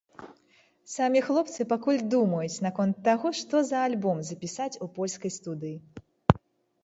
[0.93, 5.77] Самі хлопцы пакуль думаюць наконт таго, што за альбом запісаць у польскай студыі.